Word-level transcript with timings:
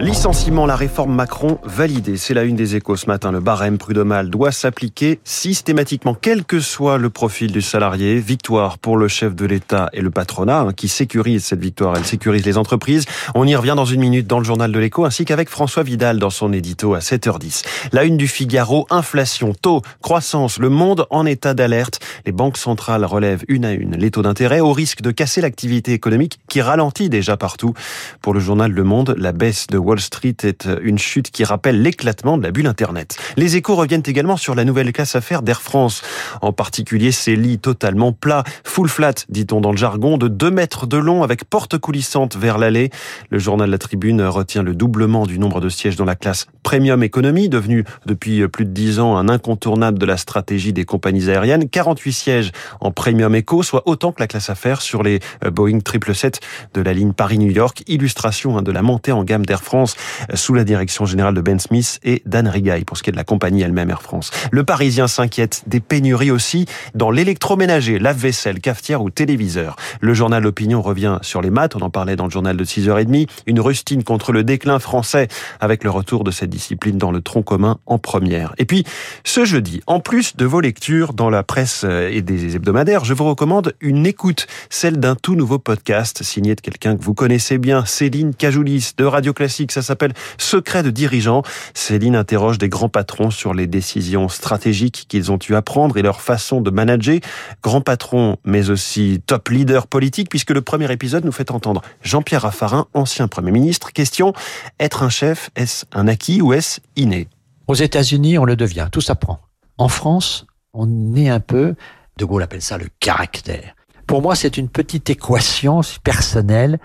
Licenciement, 0.00 0.64
la 0.64 0.74
réforme 0.74 1.14
Macron 1.14 1.58
validée. 1.64 2.16
C'est 2.16 2.32
la 2.32 2.44
une 2.44 2.56
des 2.56 2.76
échos 2.76 2.96
ce 2.96 3.06
matin. 3.06 3.30
Le 3.30 3.40
barème 3.40 3.76
prud'homal 3.76 4.30
doit 4.30 4.52
s'appliquer 4.52 5.20
systématiquement, 5.22 6.14
quel 6.18 6.44
que 6.44 6.60
soit 6.60 6.96
le 6.96 7.10
profil 7.10 7.52
du 7.52 7.60
salarié. 7.60 8.18
Victoire 8.20 8.78
pour 8.78 8.96
le 8.96 9.06
chef 9.06 9.34
de 9.34 9.44
l'État 9.44 9.90
et 9.92 10.00
le 10.00 10.10
patronat, 10.10 10.60
hein, 10.60 10.72
qui 10.72 10.88
sécurise 10.88 11.44
cette 11.44 11.60
victoire. 11.60 11.94
Elle 11.96 12.06
sécurise 12.06 12.46
les 12.46 12.56
entreprises. 12.56 13.04
On 13.34 13.46
y 13.46 13.54
revient 13.54 13.74
dans 13.76 13.84
une 13.84 14.00
minute 14.00 14.26
dans 14.26 14.38
le 14.38 14.44
journal 14.44 14.72
de 14.72 14.78
l'écho, 14.78 15.04
ainsi 15.04 15.26
qu'avec 15.26 15.50
François 15.50 15.82
Vidal 15.82 16.18
dans 16.18 16.30
son 16.30 16.50
édito 16.52 16.94
à 16.94 17.00
7h10. 17.00 17.64
La 17.92 18.04
une 18.04 18.16
du 18.16 18.28
Figaro, 18.28 18.86
inflation, 18.88 19.52
taux, 19.52 19.82
croissance, 20.00 20.58
le 20.58 20.70
monde 20.70 21.06
en 21.10 21.26
état 21.26 21.52
d'alerte. 21.52 22.00
Les 22.24 22.32
banques 22.32 22.56
centrales 22.56 23.04
relèvent 23.04 23.44
une 23.48 23.66
à 23.66 23.72
une 23.72 23.96
les 23.96 24.10
taux 24.10 24.22
d'intérêt 24.22 24.60
au 24.60 24.72
risque 24.72 25.02
de 25.02 25.10
casser 25.10 25.42
l'activité 25.42 25.92
économique 25.92 26.38
qui 26.48 26.62
ralentit 26.62 27.10
déjà 27.10 27.36
partout. 27.36 27.74
Pour 28.22 28.32
le 28.32 28.40
journal 28.40 28.53
Le 28.54 28.84
Monde, 28.84 29.16
la 29.18 29.32
baisse 29.32 29.66
de 29.66 29.78
Wall 29.78 29.98
Street 29.98 30.36
est 30.44 30.68
une 30.80 30.96
chute 30.96 31.32
qui 31.32 31.42
rappelle 31.42 31.82
l'éclatement 31.82 32.38
de 32.38 32.44
la 32.44 32.52
bulle 32.52 32.68
Internet. 32.68 33.16
Les 33.36 33.56
échos 33.56 33.74
reviennent 33.74 34.04
également 34.06 34.36
sur 34.36 34.54
la 34.54 34.64
nouvelle 34.64 34.92
classe 34.92 35.16
affaire 35.16 35.42
d'Air 35.42 35.60
France, 35.60 36.02
en 36.40 36.52
particulier 36.52 37.10
ses 37.10 37.34
lits 37.34 37.58
totalement 37.58 38.12
plats, 38.12 38.44
full 38.62 38.88
flat, 38.88 39.14
dit-on 39.28 39.60
dans 39.60 39.72
le 39.72 39.76
jargon, 39.76 40.18
de 40.18 40.28
2 40.28 40.52
mètres 40.52 40.86
de 40.86 40.96
long 40.96 41.24
avec 41.24 41.44
porte 41.44 41.78
coulissante 41.78 42.36
vers 42.36 42.56
l'allée. 42.56 42.90
Le 43.30 43.40
journal 43.40 43.68
La 43.68 43.78
Tribune 43.78 44.22
retient 44.22 44.62
le 44.62 44.72
doublement 44.72 45.26
du 45.26 45.40
nombre 45.40 45.60
de 45.60 45.68
sièges 45.68 45.96
dans 45.96 46.04
la 46.04 46.14
classe 46.14 46.46
Premium 46.62 47.02
Economy, 47.02 47.48
devenue 47.48 47.84
depuis 48.06 48.46
plus 48.46 48.66
de 48.66 48.70
10 48.70 49.00
ans 49.00 49.16
un 49.16 49.28
incontournable 49.28 49.98
de 49.98 50.06
la 50.06 50.16
stratégie 50.16 50.72
des 50.72 50.84
compagnies 50.84 51.28
aériennes. 51.28 51.68
48 51.68 52.12
sièges 52.12 52.52
en 52.80 52.92
Premium 52.92 53.34
Eco, 53.34 53.64
soit 53.64 53.82
autant 53.86 54.12
que 54.12 54.22
la 54.22 54.28
classe 54.28 54.48
affaires 54.48 54.80
sur 54.80 55.02
les 55.02 55.18
Boeing 55.44 55.80
777 55.80 56.40
de 56.74 56.80
la 56.82 56.92
ligne 56.92 57.12
Paris-New 57.12 57.50
York. 57.50 57.82
Illustration 57.88 58.43
hein, 58.52 58.62
de 58.62 58.72
la 58.72 58.82
montée 58.82 59.12
en 59.12 59.24
gamme 59.24 59.46
d'Air 59.46 59.62
France 59.62 59.96
sous 60.34 60.54
la 60.54 60.64
direction 60.64 61.06
générale 61.06 61.34
de 61.34 61.40
Ben 61.40 61.58
Smith 61.58 62.00
et 62.04 62.22
Dan 62.26 62.48
Rigaille 62.48 62.84
pour 62.84 62.96
ce 62.96 63.02
qui 63.02 63.10
est 63.10 63.12
de 63.12 63.16
la 63.16 63.24
compagnie 63.24 63.62
elle-même 63.62 63.90
Air 63.90 64.02
France. 64.02 64.30
Le 64.50 64.64
Parisien 64.64 65.08
s'inquiète 65.08 65.62
des 65.66 65.80
pénuries 65.80 66.30
aussi 66.30 66.66
dans 66.94 67.10
l'électroménager, 67.10 67.98
lave-vaisselle, 67.98 68.60
cafetière 68.60 69.02
ou 69.02 69.10
téléviseur. 69.10 69.76
Le 70.00 70.14
journal 70.14 70.46
Opinion 70.46 70.82
revient 70.82 71.18
sur 71.22 71.40
les 71.40 71.50
maths, 71.50 71.76
on 71.76 71.80
en 71.80 71.90
parlait 71.90 72.16
dans 72.16 72.24
le 72.24 72.30
journal 72.30 72.56
de 72.56 72.64
6h30, 72.64 73.28
une 73.46 73.60
rustine 73.60 74.04
contre 74.04 74.32
le 74.32 74.44
déclin 74.44 74.78
français 74.78 75.28
avec 75.60 75.84
le 75.84 75.90
retour 75.90 76.24
de 76.24 76.30
cette 76.30 76.50
discipline 76.50 76.98
dans 76.98 77.10
le 77.10 77.20
tronc 77.20 77.42
commun 77.42 77.78
en 77.86 77.98
première. 77.98 78.54
Et 78.58 78.64
puis, 78.64 78.84
ce 79.24 79.44
jeudi, 79.44 79.80
en 79.86 80.00
plus 80.00 80.36
de 80.36 80.44
vos 80.44 80.60
lectures 80.60 81.14
dans 81.14 81.30
la 81.30 81.42
presse 81.42 81.84
et 81.84 82.22
des 82.22 82.56
hebdomadaires, 82.56 83.04
je 83.04 83.14
vous 83.14 83.24
recommande 83.24 83.74
une 83.80 84.06
écoute, 84.06 84.46
celle 84.70 84.98
d'un 84.98 85.14
tout 85.14 85.34
nouveau 85.34 85.58
podcast 85.58 86.22
signé 86.22 86.54
de 86.54 86.60
quelqu'un 86.60 86.96
que 86.96 87.02
vous 87.02 87.14
connaissez 87.14 87.58
bien, 87.58 87.84
Céline 87.84 88.33
Cajoulis 88.34 88.92
de 88.96 89.04
Radio 89.04 89.32
Classique. 89.32 89.72
Ça 89.72 89.82
s'appelle 89.82 90.12
Secret 90.38 90.82
de 90.82 90.90
dirigeant. 90.90 91.42
Céline 91.72 92.16
interroge 92.16 92.58
des 92.58 92.68
grands 92.68 92.88
patrons 92.88 93.30
sur 93.30 93.54
les 93.54 93.66
décisions 93.66 94.28
stratégiques 94.28 95.06
qu'ils 95.08 95.32
ont 95.32 95.38
eu 95.48 95.54
à 95.54 95.62
prendre 95.62 95.96
et 95.96 96.02
leur 96.02 96.20
façon 96.20 96.60
de 96.60 96.70
manager. 96.70 97.18
Grands 97.62 97.80
patrons, 97.80 98.36
mais 98.44 98.70
aussi 98.70 99.20
top 99.26 99.48
leader 99.48 99.86
politique, 99.86 100.28
puisque 100.28 100.50
le 100.50 100.62
premier 100.62 100.90
épisode 100.92 101.24
nous 101.24 101.32
fait 101.32 101.50
entendre 101.50 101.82
Jean-Pierre 102.02 102.42
Raffarin, 102.42 102.86
ancien 102.94 103.28
Premier 103.28 103.52
ministre. 103.52 103.92
Question, 103.92 104.32
être 104.78 105.02
un 105.02 105.08
chef, 105.08 105.50
est-ce 105.56 105.84
un 105.92 106.08
acquis 106.08 106.42
ou 106.42 106.52
est-ce 106.52 106.80
inné? 106.96 107.28
Aux 107.66 107.74
États-Unis, 107.74 108.38
on 108.38 108.44
le 108.44 108.56
devient, 108.56 108.88
tout 108.92 109.00
s'apprend. 109.00 109.40
En 109.78 109.88
France, 109.88 110.46
on 110.72 111.16
est 111.16 111.28
un 111.28 111.40
peu, 111.40 111.74
De 112.18 112.24
Gaulle 112.24 112.42
appelle 112.42 112.62
ça 112.62 112.78
le 112.78 112.88
caractère. 113.00 113.74
Pour 114.06 114.20
moi, 114.20 114.34
c'est 114.34 114.58
une 114.58 114.68
petite 114.68 115.08
équation 115.08 115.80
personnelle 116.02 116.78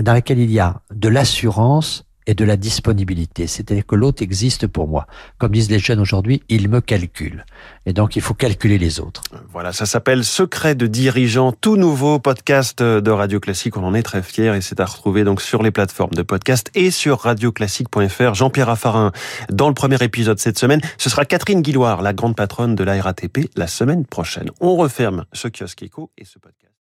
dans 0.00 0.12
laquelle 0.12 0.38
il 0.38 0.50
y 0.50 0.60
a 0.60 0.80
de 0.94 1.08
l'assurance 1.08 2.04
et 2.26 2.34
de 2.34 2.44
la 2.44 2.56
disponibilité. 2.56 3.46
C'est-à-dire 3.46 3.86
que 3.86 3.94
l'autre 3.94 4.22
existe 4.22 4.66
pour 4.66 4.88
moi. 4.88 5.06
Comme 5.38 5.52
disent 5.52 5.70
les 5.70 5.78
jeunes 5.78 6.00
aujourd'hui, 6.00 6.42
il 6.48 6.68
me 6.68 6.80
calcule. 6.80 7.44
Et 7.86 7.92
donc, 7.92 8.16
il 8.16 8.22
faut 8.22 8.34
calculer 8.34 8.78
les 8.78 9.00
autres. 9.00 9.22
Voilà, 9.50 9.72
ça 9.72 9.86
s'appelle 9.86 10.24
Secret 10.24 10.74
de 10.74 10.86
dirigeant, 10.86 11.52
tout 11.52 11.76
nouveau 11.76 12.18
podcast 12.18 12.82
de 12.82 13.10
Radio 13.10 13.40
Classique. 13.40 13.76
On 13.76 13.84
en 13.84 13.94
est 13.94 14.02
très 14.02 14.22
fiers 14.22 14.54
et 14.54 14.60
c'est 14.60 14.80
à 14.80 14.84
retrouver 14.84 15.24
donc 15.24 15.42
sur 15.42 15.62
les 15.62 15.70
plateformes 15.70 16.14
de 16.14 16.22
podcast 16.22 16.70
et 16.74 16.90
sur 16.90 17.20
radioclassique.fr. 17.20 18.34
Jean-Pierre 18.34 18.68
Raffarin, 18.68 19.12
dans 19.50 19.68
le 19.68 19.74
premier 19.74 20.02
épisode 20.02 20.38
cette 20.38 20.58
semaine, 20.58 20.80
ce 20.98 21.10
sera 21.10 21.24
Catherine 21.24 21.62
Guilloire, 21.62 22.02
la 22.02 22.12
grande 22.12 22.36
patronne 22.36 22.74
de 22.74 22.84
la 22.84 23.00
RATP, 23.00 23.50
la 23.56 23.66
semaine 23.66 24.06
prochaine. 24.06 24.50
On 24.60 24.76
referme 24.76 25.24
ce 25.32 25.48
kiosque 25.48 25.82
éco 25.82 26.10
et 26.16 26.24
ce 26.24 26.38
podcast. 26.38 26.71